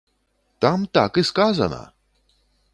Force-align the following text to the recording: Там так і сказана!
Там 0.65 0.87
так 0.99 1.11
і 1.23 1.25
сказана! 1.31 1.85